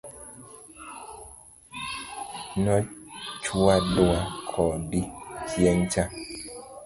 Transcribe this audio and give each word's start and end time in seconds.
Nochwadwa 2.63 4.15
kodi 4.51 5.01
chieng 5.49 5.81
cha. 5.91 6.03